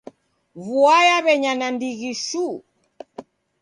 [0.63, 2.55] Vua yaw'enya nandighi shuu.